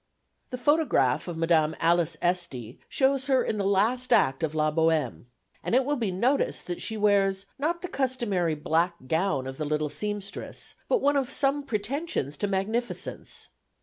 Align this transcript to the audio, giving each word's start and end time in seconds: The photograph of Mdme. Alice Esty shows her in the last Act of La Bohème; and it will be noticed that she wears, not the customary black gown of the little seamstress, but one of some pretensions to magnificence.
The 0.49 0.57
photograph 0.57 1.27
of 1.27 1.37
Mdme. 1.37 1.75
Alice 1.79 2.17
Esty 2.23 2.79
shows 2.89 3.27
her 3.27 3.43
in 3.43 3.59
the 3.59 3.63
last 3.67 4.11
Act 4.11 4.41
of 4.41 4.55
La 4.55 4.71
Bohème; 4.71 5.25
and 5.63 5.75
it 5.75 5.85
will 5.85 5.95
be 5.95 6.09
noticed 6.09 6.65
that 6.65 6.81
she 6.81 6.97
wears, 6.97 7.45
not 7.59 7.83
the 7.83 7.87
customary 7.87 8.55
black 8.55 8.95
gown 9.07 9.45
of 9.45 9.59
the 9.59 9.63
little 9.65 9.89
seamstress, 9.89 10.73
but 10.89 11.03
one 11.03 11.17
of 11.17 11.29
some 11.29 11.61
pretensions 11.61 12.35
to 12.37 12.47
magnificence. 12.47 13.47